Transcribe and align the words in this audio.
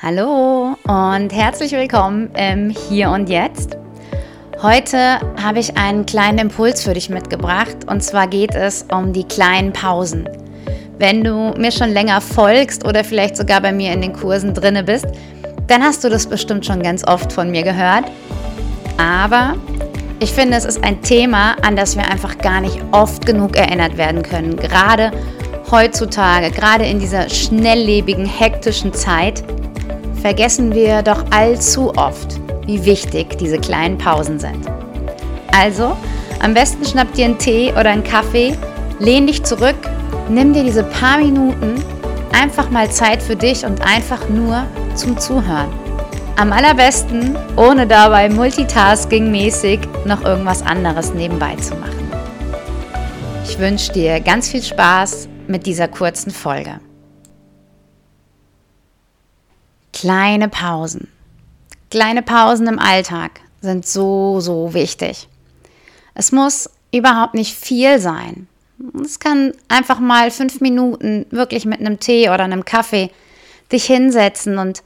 Hallo 0.00 0.76
und 0.86 1.32
herzlich 1.32 1.72
willkommen 1.72 2.30
im 2.36 2.70
Hier 2.70 3.10
und 3.10 3.28
Jetzt. 3.28 3.76
Heute 4.62 5.18
habe 5.42 5.58
ich 5.58 5.76
einen 5.76 6.06
kleinen 6.06 6.38
Impuls 6.38 6.84
für 6.84 6.94
dich 6.94 7.10
mitgebracht 7.10 7.78
und 7.88 8.00
zwar 8.00 8.28
geht 8.28 8.54
es 8.54 8.86
um 8.92 9.12
die 9.12 9.24
kleinen 9.24 9.72
Pausen. 9.72 10.28
Wenn 11.00 11.24
du 11.24 11.52
mir 11.58 11.72
schon 11.72 11.90
länger 11.90 12.20
folgst 12.20 12.86
oder 12.86 13.02
vielleicht 13.02 13.36
sogar 13.36 13.60
bei 13.60 13.72
mir 13.72 13.92
in 13.92 14.00
den 14.00 14.12
Kursen 14.12 14.54
drinne 14.54 14.84
bist, 14.84 15.06
dann 15.66 15.82
hast 15.82 16.04
du 16.04 16.08
das 16.08 16.28
bestimmt 16.28 16.64
schon 16.64 16.80
ganz 16.80 17.04
oft 17.04 17.32
von 17.32 17.50
mir 17.50 17.64
gehört. 17.64 18.04
Aber 18.98 19.56
ich 20.20 20.30
finde, 20.30 20.58
es 20.58 20.64
ist 20.64 20.84
ein 20.84 21.02
Thema, 21.02 21.56
an 21.62 21.74
das 21.74 21.96
wir 21.96 22.08
einfach 22.08 22.38
gar 22.38 22.60
nicht 22.60 22.80
oft 22.92 23.26
genug 23.26 23.56
erinnert 23.56 23.96
werden 23.96 24.22
können. 24.22 24.54
Gerade 24.54 25.10
heutzutage, 25.72 26.52
gerade 26.52 26.84
in 26.84 27.00
dieser 27.00 27.28
schnelllebigen, 27.28 28.26
hektischen 28.26 28.94
Zeit, 28.94 29.42
vergessen 30.20 30.74
wir 30.74 31.02
doch 31.02 31.24
allzu 31.30 31.92
oft, 31.96 32.40
wie 32.66 32.84
wichtig 32.84 33.38
diese 33.38 33.58
kleinen 33.58 33.98
Pausen 33.98 34.38
sind. 34.38 34.66
Also, 35.52 35.96
am 36.40 36.54
besten 36.54 36.84
schnapp 36.84 37.12
dir 37.14 37.24
einen 37.24 37.38
Tee 37.38 37.72
oder 37.72 37.90
einen 37.90 38.04
Kaffee, 38.04 38.56
lehn 38.98 39.26
dich 39.26 39.42
zurück, 39.42 39.76
nimm 40.28 40.52
dir 40.52 40.64
diese 40.64 40.84
paar 40.84 41.18
Minuten 41.18 41.82
einfach 42.32 42.70
mal 42.70 42.90
Zeit 42.90 43.22
für 43.22 43.36
dich 43.36 43.64
und 43.64 43.80
einfach 43.80 44.28
nur 44.28 44.64
zum 44.94 45.18
Zuhören. 45.18 45.72
Am 46.36 46.52
allerbesten, 46.52 47.36
ohne 47.56 47.86
dabei 47.86 48.28
multitasking-mäßig 48.28 49.80
noch 50.04 50.22
irgendwas 50.24 50.62
anderes 50.62 51.12
nebenbei 51.12 51.56
zu 51.56 51.74
machen. 51.74 52.08
Ich 53.44 53.58
wünsche 53.58 53.92
dir 53.92 54.20
ganz 54.20 54.48
viel 54.48 54.62
Spaß 54.62 55.28
mit 55.48 55.66
dieser 55.66 55.88
kurzen 55.88 56.30
Folge. 56.30 56.78
Kleine 60.00 60.48
Pausen. 60.48 61.08
Kleine 61.90 62.22
Pausen 62.22 62.68
im 62.68 62.78
Alltag 62.78 63.40
sind 63.60 63.84
so, 63.84 64.38
so 64.38 64.72
wichtig. 64.72 65.26
Es 66.14 66.30
muss 66.30 66.70
überhaupt 66.94 67.34
nicht 67.34 67.52
viel 67.52 67.98
sein. 67.98 68.46
Es 69.02 69.18
kann 69.18 69.54
einfach 69.66 69.98
mal 69.98 70.30
fünf 70.30 70.60
Minuten 70.60 71.26
wirklich 71.30 71.64
mit 71.64 71.80
einem 71.80 71.98
Tee 71.98 72.28
oder 72.28 72.44
einem 72.44 72.64
Kaffee 72.64 73.10
dich 73.72 73.86
hinsetzen 73.86 74.58
und 74.58 74.84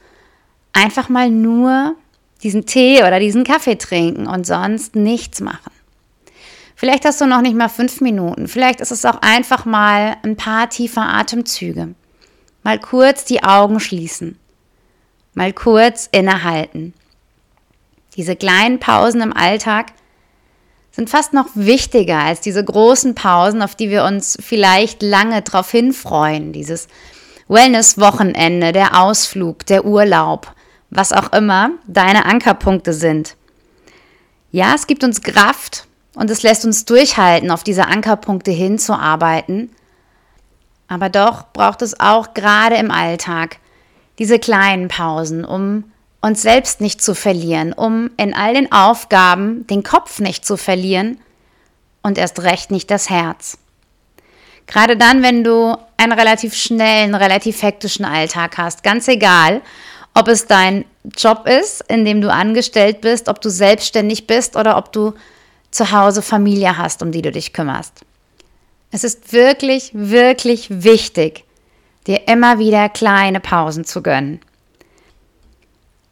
einfach 0.73 1.09
mal 1.09 1.29
nur 1.29 1.95
diesen 2.41 2.65
Tee 2.65 3.03
oder 3.03 3.19
diesen 3.19 3.43
Kaffee 3.43 3.75
trinken 3.75 4.25
und 4.25 4.47
sonst 4.47 4.95
nichts 4.95 5.41
machen. 5.41 5.71
Vielleicht 6.75 7.05
hast 7.05 7.21
du 7.21 7.27
noch 7.27 7.41
nicht 7.41 7.55
mal 7.55 7.69
fünf 7.69 8.01
Minuten. 8.01 8.47
Vielleicht 8.47 8.81
ist 8.81 8.89
es 8.91 9.05
auch 9.05 9.21
einfach 9.21 9.65
mal 9.65 10.17
ein 10.23 10.37
paar 10.37 10.71
tiefe 10.71 11.01
Atemzüge. 11.01 11.93
Mal 12.63 12.79
kurz 12.79 13.25
die 13.25 13.43
Augen 13.43 13.79
schließen 13.79 14.39
mal 15.33 15.53
kurz 15.53 16.07
innehalten. 16.11 16.93
Diese 18.15 18.35
kleinen 18.35 18.79
Pausen 18.79 19.21
im 19.21 19.35
Alltag 19.35 19.87
sind 20.91 21.09
fast 21.09 21.33
noch 21.33 21.47
wichtiger 21.55 22.19
als 22.19 22.41
diese 22.41 22.63
großen 22.63 23.15
Pausen, 23.15 23.63
auf 23.63 23.75
die 23.75 23.89
wir 23.89 24.03
uns 24.03 24.37
vielleicht 24.39 25.01
lange 25.01 25.41
drauf 25.41 25.71
hinfreuen. 25.71 26.53
Dieses 26.53 26.87
Wellness-Wochenende, 27.47 28.71
der 28.71 29.01
Ausflug, 29.01 29.65
der 29.65 29.85
Urlaub, 29.85 30.53
was 30.91 31.11
auch 31.11 31.33
immer 31.33 31.71
deine 31.87 32.25
Ankerpunkte 32.25 32.93
sind. 32.93 33.35
Ja, 34.51 34.75
es 34.75 34.85
gibt 34.85 35.03
uns 35.03 35.23
Kraft 35.23 35.87
und 36.13 36.29
es 36.29 36.43
lässt 36.43 36.63
uns 36.63 36.85
durchhalten, 36.85 37.49
auf 37.49 37.63
diese 37.63 37.87
Ankerpunkte 37.87 38.51
hinzuarbeiten. 38.51 39.71
Aber 40.87 41.09
doch 41.09 41.51
braucht 41.53 41.81
es 41.81 41.99
auch 41.99 42.35
gerade 42.35 42.75
im 42.75 42.91
Alltag 42.91 43.57
diese 44.19 44.39
kleinen 44.39 44.87
Pausen, 44.87 45.45
um 45.45 45.85
uns 46.21 46.41
selbst 46.41 46.79
nicht 46.79 47.01
zu 47.01 47.15
verlieren, 47.15 47.73
um 47.73 48.09
in 48.17 48.33
all 48.33 48.53
den 48.53 48.71
Aufgaben 48.71 49.67
den 49.67 49.83
Kopf 49.83 50.19
nicht 50.19 50.45
zu 50.45 50.55
verlieren 50.55 51.19
und 52.01 52.17
erst 52.17 52.41
recht 52.41 52.71
nicht 52.71 52.89
das 52.91 53.09
Herz. 53.09 53.57
Gerade 54.67 54.95
dann, 54.95 55.21
wenn 55.21 55.43
du 55.43 55.75
einen 55.97 56.13
relativ 56.13 56.53
schnellen, 56.53 57.15
relativ 57.15 57.61
hektischen 57.61 58.05
Alltag 58.05 58.57
hast, 58.57 58.83
ganz 58.83 59.07
egal, 59.07 59.61
ob 60.13 60.27
es 60.27 60.45
dein 60.45 60.85
Job 61.17 61.47
ist, 61.47 61.83
in 61.89 62.05
dem 62.05 62.21
du 62.21 62.31
angestellt 62.31 63.01
bist, 63.01 63.27
ob 63.27 63.41
du 63.41 63.49
selbstständig 63.49 64.27
bist 64.27 64.55
oder 64.55 64.77
ob 64.77 64.93
du 64.93 65.13
zu 65.71 65.91
Hause 65.91 66.21
Familie 66.21 66.77
hast, 66.77 67.01
um 67.01 67.11
die 67.11 67.21
du 67.21 67.31
dich 67.31 67.51
kümmerst. 67.51 68.01
Es 68.91 69.03
ist 69.03 69.33
wirklich, 69.33 69.89
wirklich 69.93 70.67
wichtig, 70.69 71.42
dir 72.07 72.27
immer 72.27 72.59
wieder 72.59 72.89
kleine 72.89 73.39
Pausen 73.39 73.85
zu 73.85 74.01
gönnen. 74.01 74.39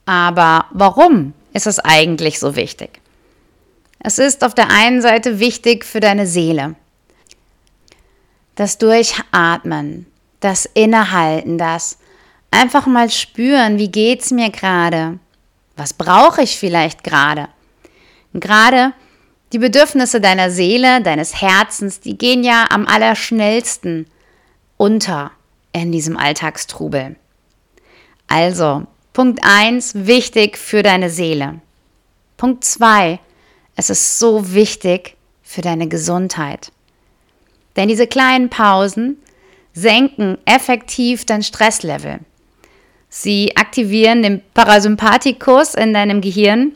Aber 0.06 0.66
warum 0.72 1.34
ist 1.54 1.68
es 1.68 1.80
eigentlich 1.80 2.40
so 2.40 2.56
wichtig? 2.56 3.02
Es 4.00 4.18
ist 4.18 4.44
auf 4.44 4.56
der 4.56 4.70
einen 4.70 5.02
Seite 5.02 5.40
wichtig 5.40 5.86
für 5.86 6.00
deine 6.00 6.26
Seele. 6.26 6.76
Das 8.56 8.78
Durchatmen, 8.78 10.08
das 10.40 10.66
Innehalten, 10.66 11.58
das 11.58 11.98
einfach 12.50 12.88
mal 12.88 13.10
spüren, 13.10 13.78
wie 13.78 13.92
geht's 13.92 14.32
mir 14.32 14.50
gerade? 14.50 15.20
Was 15.78 15.94
brauche 15.94 16.42
ich 16.42 16.58
vielleicht 16.58 17.04
gerade? 17.04 17.48
Gerade 18.34 18.94
die 19.54 19.60
Bedürfnisse 19.60 20.22
deiner 20.22 20.50
Seele, 20.50 21.02
deines 21.02 21.42
Herzens, 21.42 22.00
die 22.00 22.18
gehen 22.18 22.44
ja 22.44 22.66
am 22.70 22.88
allerschnellsten 22.88 24.08
unter 24.78 25.32
in 25.74 25.92
diesem 25.92 26.18
Alltagstrubel. 26.18 27.16
Also, 28.28 28.88
Punkt 29.14 29.40
1, 29.44 30.06
wichtig 30.06 30.58
für 30.58 30.84
deine 30.84 31.10
Seele. 31.10 31.60
Punkt 32.38 32.64
2, 32.64 33.20
es 33.76 33.90
ist 33.90 34.20
so 34.20 34.54
wichtig 34.54 35.18
für 35.44 35.62
deine 35.62 35.88
Gesundheit. 35.88 36.72
Denn 37.76 37.88
diese 37.88 38.08
kleinen 38.08 38.50
Pausen 38.50 39.18
senken 39.74 40.38
effektiv 40.46 41.26
dein 41.26 41.44
Stresslevel. 41.44 42.20
Sie 43.10 43.58
aktivieren 43.58 44.24
den 44.24 44.42
Parasympathikus 44.54 45.76
in 45.76 45.94
deinem 45.94 46.22
Gehirn, 46.22 46.74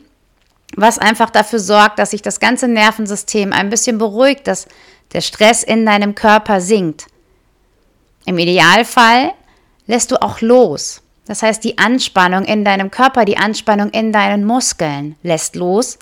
was 0.76 0.98
einfach 0.98 1.30
dafür 1.30 1.58
sorgt, 1.58 1.98
dass 1.98 2.10
sich 2.10 2.22
das 2.22 2.40
ganze 2.40 2.68
Nervensystem 2.68 3.52
ein 3.52 3.70
bisschen 3.70 3.98
beruhigt, 3.98 4.46
dass 4.46 4.68
der 5.12 5.22
Stress 5.22 5.62
in 5.62 5.86
deinem 5.86 6.14
Körper 6.14 6.60
sinkt. 6.60 7.06
Im 8.26 8.38
Idealfall 8.38 9.32
lässt 9.86 10.10
du 10.10 10.20
auch 10.20 10.40
los. 10.42 11.00
Das 11.26 11.42
heißt, 11.42 11.64
die 11.64 11.78
Anspannung 11.78 12.44
in 12.44 12.64
deinem 12.64 12.90
Körper, 12.90 13.24
die 13.24 13.38
Anspannung 13.38 13.90
in 13.90 14.12
deinen 14.12 14.44
Muskeln 14.44 15.16
lässt 15.22 15.56
los, 15.56 15.98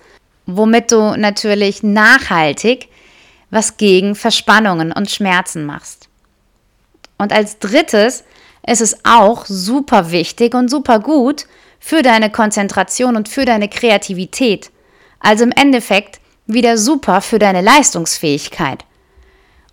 womit 0.47 0.91
du 0.91 1.17
natürlich 1.17 1.83
nachhaltig 1.83 2.89
was 3.51 3.77
gegen 3.77 4.17
Verspannungen 4.17 4.91
und 4.91 5.11
Schmerzen 5.11 5.65
machst. 5.65 6.09
Und 7.19 7.33
als 7.33 7.61
drittes 7.61 8.25
ist 8.67 8.81
es 8.81 8.99
auch 9.05 9.47
super 9.47 10.11
wichtig 10.11 10.55
und 10.55 10.69
super 10.69 10.99
gut 10.99 11.47
für 11.79 12.03
deine 12.03 12.31
Konzentration 12.31 13.15
und 13.15 13.29
für 13.29 13.45
deine 13.45 13.69
Kreativität. 13.69 14.71
Also 15.21 15.45
im 15.45 15.53
Endeffekt 15.53 16.21
wieder 16.47 16.77
super 16.77 17.21
für 17.21 17.39
deine 17.39 17.61
Leistungsfähigkeit. 17.61 18.85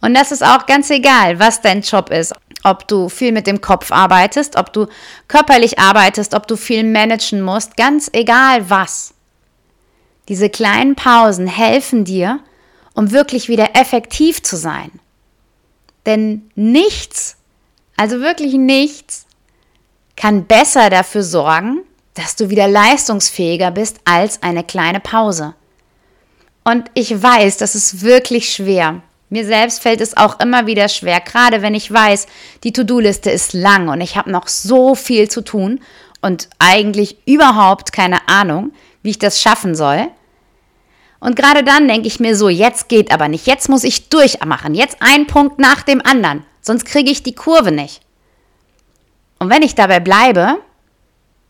Und 0.02 0.16
das 0.16 0.32
ist 0.32 0.44
auch 0.44 0.66
ganz 0.66 0.90
egal, 0.90 1.40
was 1.40 1.62
dein 1.62 1.82
Job 1.82 2.10
ist. 2.10 2.34
Ob 2.64 2.88
du 2.88 3.10
viel 3.10 3.32
mit 3.32 3.48
dem 3.48 3.62
Kopf 3.62 3.92
arbeitest, 3.92 4.56
ob 4.56 4.74
du 4.74 4.88
körperlich 5.28 5.80
arbeitest, 5.80 6.34
ob 6.34 6.48
du 6.48 6.56
viel 6.56 6.84
managen 6.84 7.42
musst, 7.42 7.78
ganz 7.78 8.10
egal 8.14 8.70
was. 8.70 9.14
Diese 10.28 10.50
kleinen 10.50 10.96
Pausen 10.96 11.48
helfen 11.48 12.06
dir, 12.06 12.40
um 12.94 13.12
wirklich 13.12 13.48
wieder 13.48 13.76
effektiv 13.76 14.44
zu 14.44 14.58
sein. 14.58 14.92
Denn 16.06 16.50
nichts, 16.56 17.38
also 17.98 18.20
wirklich 18.20 18.54
nichts, 18.54 19.26
kann 20.16 20.46
besser 20.46 20.90
dafür 20.90 21.24
sorgen, 21.24 21.82
dass 22.14 22.36
du 22.36 22.50
wieder 22.50 22.68
leistungsfähiger 22.68 23.72
bist 23.72 24.00
als 24.06 24.44
eine 24.44 24.64
kleine 24.64 25.00
Pause. 25.00 25.54
Und 26.64 26.92
ich 26.94 27.22
weiß, 27.22 27.58
das 27.58 27.76
ist 27.76 28.02
wirklich 28.02 28.54
schwer. 28.54 29.02
Mir 29.32 29.46
selbst 29.46 29.82
fällt 29.82 30.02
es 30.02 30.18
auch 30.18 30.42
immer 30.42 30.68
wieder 30.68 30.90
schwer, 30.90 31.22
gerade 31.22 31.62
wenn 31.62 31.74
ich 31.74 31.90
weiß, 31.90 32.28
die 32.66 32.74
To-Do-Liste 32.74 33.32
ist 33.32 33.54
lang 33.54 33.88
und 33.88 34.02
ich 34.02 34.18
habe 34.18 34.30
noch 34.30 34.50
so 34.50 34.94
viel 34.94 35.30
zu 35.30 35.40
tun 35.42 35.80
und 36.20 36.50
eigentlich 36.60 37.16
überhaupt 37.26 37.94
keine 37.94 38.28
Ahnung, 38.28 38.74
wie 39.04 39.12
ich 39.12 39.20
das 39.20 39.42
schaffen 39.42 39.74
soll. 39.74 40.10
Und 41.22 41.38
gerade 41.38 41.64
dann 41.64 41.88
denke 41.88 42.08
ich 42.08 42.20
mir 42.20 42.36
so, 42.36 42.50
jetzt 42.50 42.90
geht 42.90 43.14
aber 43.14 43.30
nicht, 43.30 43.48
jetzt 43.48 43.70
muss 43.70 43.86
ich 43.86 44.10
durchmachen, 44.10 44.76
jetzt 44.76 44.98
ein 45.00 45.28
Punkt 45.28 45.60
nach 45.60 45.82
dem 45.84 46.06
anderen, 46.06 46.44
sonst 46.60 46.84
kriege 46.84 47.10
ich 47.10 47.24
die 47.24 47.34
Kurve 47.34 47.72
nicht. 47.72 48.02
Und 49.40 49.50
wenn 49.50 49.62
ich 49.62 49.76
dabei 49.76 50.02
bleibe, 50.02 50.58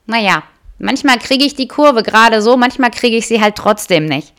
naja, 0.05 0.43
manchmal 0.77 1.17
kriege 1.17 1.45
ich 1.45 1.55
die 1.55 1.67
Kurve 1.67 2.03
gerade 2.03 2.43
so, 2.43 2.57
manchmal 2.57 2.91
kriege 2.91 3.17
ich 3.17 3.27
sie 3.27 3.41
halt 3.41 3.55
trotzdem 3.55 4.05
nicht. 4.05 4.33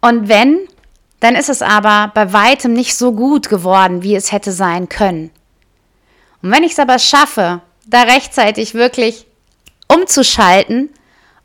Und 0.00 0.28
wenn, 0.28 0.58
dann 1.24 1.36
ist 1.36 1.48
es 1.48 1.62
aber 1.62 2.12
bei 2.12 2.34
weitem 2.34 2.74
nicht 2.74 2.94
so 2.96 3.12
gut 3.12 3.48
geworden, 3.48 4.02
wie 4.02 4.14
es 4.14 4.30
hätte 4.30 4.52
sein 4.52 4.90
können. 4.90 5.30
Und 6.42 6.50
wenn 6.50 6.64
ich 6.64 6.72
es 6.72 6.78
aber 6.78 6.98
schaffe, 6.98 7.62
da 7.86 8.02
rechtzeitig 8.02 8.74
wirklich 8.74 9.24
umzuschalten 9.88 10.90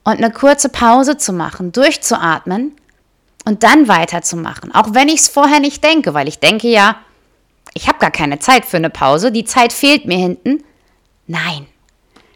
und 0.04 0.18
eine 0.18 0.31
kurze 0.31 0.68
Pause 0.68 1.16
zu 1.16 1.31
machen, 1.31 1.72
durchzuatmen 1.72 2.74
und 3.46 3.64
dann 3.64 3.88
weiterzumachen. 3.88 4.76
Auch 4.76 4.94
wenn 4.94 5.08
ich 5.08 5.22
es 5.22 5.30
vorher 5.30 5.62
nicht 5.62 5.81
denke, 5.81 6.14
weil 6.14 6.28
ich 6.28 6.40
denke 6.40 6.68
ja, 6.68 6.98
ich 7.74 7.88
habe 7.88 8.00
gar 8.00 8.12
keine 8.12 8.40
Zeit 8.40 8.66
für 8.66 8.76
eine 8.76 8.90
Pause, 8.90 9.31
die 9.31 9.46
Zeit 9.46 9.72
fehlt 9.72 10.04
mir 10.04 10.18
hinten. 10.18 10.62
Nein, 11.26 11.68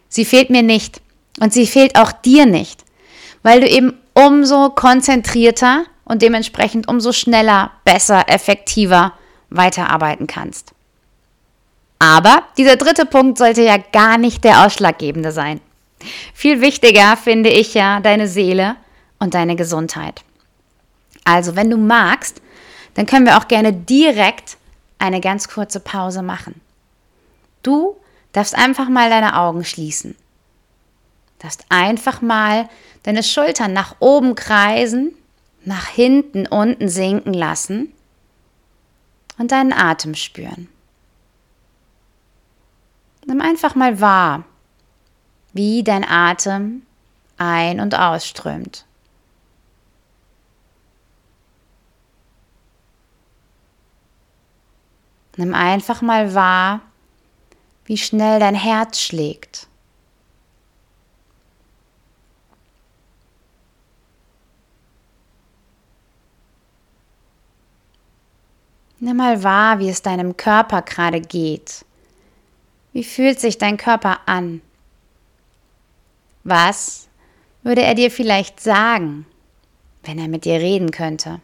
sie 0.08 0.24
fehlt 0.24 0.50
mir 0.50 0.64
nicht 0.64 1.02
und 1.42 1.52
sie 1.52 1.68
fehlt 1.68 1.98
auch 2.00 2.14
dir 2.14 2.46
nicht, 2.46 2.86
weil 3.42 3.60
du 3.60 3.68
eben 3.68 4.00
umso 4.14 4.70
konzentrierter 4.70 5.84
und 6.06 6.22
dementsprechend 6.22 6.88
umso 6.88 7.12
schneller, 7.12 7.72
besser, 7.86 8.30
effektiver 8.30 9.14
weiterarbeiten 9.50 10.28
kannst. 10.28 10.74
Aber 12.00 12.44
dieser 12.58 12.76
dritte 12.76 13.06
Punkt 13.06 13.38
sollte 13.38 13.62
ja 13.62 13.78
gar 13.78 14.18
nicht 14.18 14.44
der 14.44 14.66
ausschlaggebende 14.66 15.32
sein. 15.32 15.62
Viel 16.34 16.60
wichtiger 16.60 17.16
finde 17.16 17.50
ich 17.50 17.74
ja 17.74 18.02
deine 18.02 18.28
Seele 18.28 18.76
und 19.20 19.34
deine 19.34 19.56
Gesundheit. 19.56 20.24
Also, 21.24 21.56
wenn 21.56 21.70
du 21.70 21.78
magst, 21.78 22.42
dann 22.96 23.06
können 23.06 23.26
wir 23.26 23.38
auch 23.38 23.48
gerne 23.48 23.72
direkt 23.72 24.58
eine 25.00 25.22
ganz 25.22 25.48
kurze 25.48 25.80
Pause 25.80 26.22
machen. 26.22 26.60
Du 27.62 27.96
darfst 28.34 28.56
einfach 28.56 28.90
mal 28.90 29.10
deine 29.10 29.38
Augen 29.38 29.64
schließen. 29.64 30.16
Darfst 31.40 31.66
einfach 31.70 32.22
mal 32.22 32.70
deine 33.04 33.24
Schultern 33.24 33.74
nach 33.74 33.96
oben 34.00 34.36
kreisen, 34.36 35.14
nach 35.66 35.88
hinten 35.88 36.48
unten 36.48 36.90
sinken 36.90 37.34
lassen 37.34 37.94
und 39.38 39.52
deinen 39.52 39.74
Atem 39.74 40.16
spüren. 40.16 40.70
Nimm 43.26 43.42
einfach 43.42 43.76
mal 43.76 44.02
wahr, 44.02 44.44
wie 45.54 45.84
dein 45.84 46.04
Atem 46.04 46.84
ein- 47.38 47.80
und 47.80 47.96
ausströmt. 47.96 48.86
Nimm 55.38 55.56
einfach 55.56 56.02
mal 56.02 56.36
wahr, 56.36 56.82
wie 57.86 57.98
schnell 57.98 58.40
dein 58.40 58.56
Herz 58.56 59.00
schlägt. 59.00 59.68
Nimm 69.04 69.18
mal 69.18 69.44
wahr, 69.44 69.80
wie 69.80 69.90
es 69.90 70.02
deinem 70.02 70.38
Körper 70.38 70.82
gerade 70.82 71.20
geht. 71.20 71.84
Wie 72.94 73.04
fühlt 73.04 73.38
sich 73.38 73.58
dein 73.58 73.76
Körper 73.76 74.22
an? 74.28 74.62
Was 76.46 77.10
würde 77.64 77.82
er 77.82 77.96
dir 77.96 78.10
vielleicht 78.10 78.62
sagen, 78.62 79.26
wenn 80.04 80.18
er 80.20 80.30
mit 80.30 80.46
dir 80.46 80.54
reden 80.54 80.92
könnte? 80.92 81.42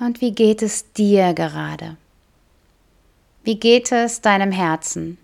Und 0.00 0.22
wie 0.22 0.32
geht 0.32 0.62
es 0.62 0.90
dir 0.94 1.34
gerade? 1.34 1.98
Wie 3.44 3.60
geht 3.60 3.92
es 3.92 4.22
deinem 4.22 4.52
Herzen, 4.52 5.18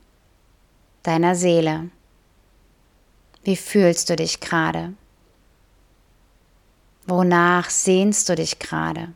deiner 1.05 1.35
Seele? 1.35 1.89
Wie 3.45 3.57
fühlst 3.57 4.09
du 4.09 4.17
dich 4.17 4.41
gerade? 4.41 4.95
Wonach 7.07 7.69
sehnst 7.69 8.31
du 8.31 8.35
dich 8.35 8.59
gerade? 8.59 9.13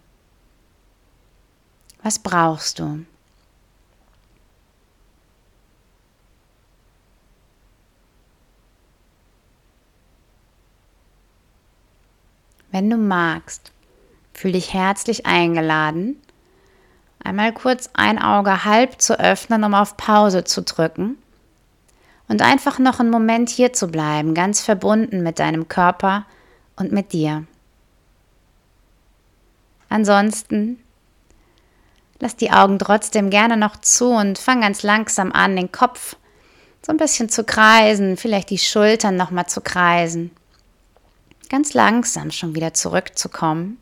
Was 2.02 2.18
brauchst 2.18 2.78
du? 2.78 3.06
Wenn 12.70 12.90
du 12.90 12.98
magst, 12.98 13.72
fühl 14.34 14.52
dich 14.52 14.74
herzlich 14.74 15.24
eingeladen, 15.24 16.20
einmal 17.24 17.54
kurz 17.54 17.88
ein 17.94 18.18
Auge 18.18 18.66
halb 18.66 19.00
zu 19.00 19.18
öffnen, 19.18 19.64
um 19.64 19.72
auf 19.72 19.96
Pause 19.96 20.44
zu 20.44 20.62
drücken 20.62 21.16
und 22.28 22.42
einfach 22.42 22.78
noch 22.78 23.00
einen 23.00 23.10
Moment 23.10 23.48
hier 23.48 23.72
zu 23.72 23.88
bleiben, 23.88 24.34
ganz 24.34 24.60
verbunden 24.60 25.22
mit 25.22 25.38
deinem 25.38 25.68
Körper 25.68 26.26
und 26.76 26.92
mit 26.92 27.12
dir. 27.12 27.44
Ansonsten 29.88 30.78
lass 32.20 32.36
die 32.36 32.50
Augen 32.50 32.78
trotzdem 32.78 33.30
gerne 33.30 33.56
noch 33.56 33.76
zu 33.76 34.10
und 34.10 34.38
fang 34.38 34.60
ganz 34.60 34.82
langsam 34.82 35.32
an, 35.32 35.56
den 35.56 35.72
Kopf 35.72 36.16
so 36.84 36.92
ein 36.92 36.98
bisschen 36.98 37.28
zu 37.28 37.44
kreisen, 37.44 38.16
vielleicht 38.16 38.50
die 38.50 38.58
Schultern 38.58 39.16
noch 39.16 39.30
mal 39.30 39.46
zu 39.46 39.60
kreisen. 39.60 40.30
Ganz 41.48 41.72
langsam 41.72 42.30
schon 42.30 42.54
wieder 42.54 42.74
zurückzukommen. 42.74 43.78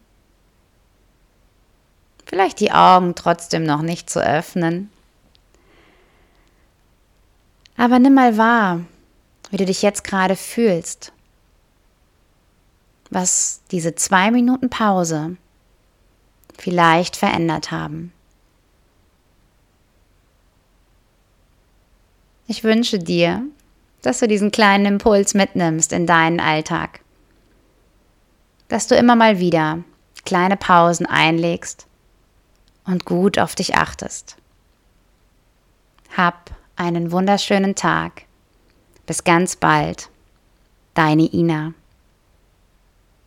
Vielleicht 2.25 2.61
die 2.61 2.73
Augen 2.73 3.15
trotzdem 3.15 3.65
noch 3.65 3.83
nicht 3.83 4.09
zu 4.09 4.21
öffnen. 4.21 4.91
Aber 7.77 7.99
nimm 7.99 8.15
mal 8.15 8.37
wahr, 8.39 8.81
wie 9.51 9.57
du 9.57 9.67
dich 9.67 9.83
jetzt 9.83 10.05
gerade 10.05 10.37
fühlst. 10.37 11.13
Was 13.11 13.61
diese 13.71 13.95
zwei 13.95 14.31
Minuten 14.31 14.71
Pause 14.71 15.37
vielleicht 16.59 17.17
verändert 17.17 17.71
haben. 17.71 18.13
Ich 22.49 22.65
wünsche 22.65 22.99
dir, 22.99 23.43
dass 24.03 24.21
du 24.21 24.29
diesen 24.29 24.51
kleinen 24.51 24.87
Impuls 24.87 25.35
mitnimmst 25.35 25.93
in 25.93 26.07
deinen 26.07 26.41
Alltag. 26.41 27.01
Dass 28.69 28.87
du 28.87 28.97
immer 28.97 29.17
mal 29.17 29.39
wieder 29.39 29.81
kleine 30.25 30.57
Pausen 30.57 31.07
einlegst 31.07 31.87
und 32.85 33.05
gut 33.05 33.39
auf 33.39 33.55
dich 33.55 33.77
achtest. 33.77 34.37
Hab 36.17 36.56
einen 36.77 37.11
wunderschönen 37.11 37.75
Tag. 37.75 38.23
Bis 39.07 39.25
ganz 39.25 39.57
bald. 39.57 40.11
Deine 40.95 41.25
Ina. 41.33 41.75